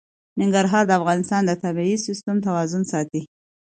[0.39, 3.21] ننګرهار د افغانستان د طبعي سیسټم توازن ساتي.